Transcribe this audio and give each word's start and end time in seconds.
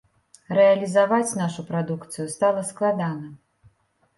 Рэалізаваць 0.59 1.37
нашу 1.41 1.65
прадукцыю 1.69 2.25
стала 2.37 2.61
складана. 2.71 3.31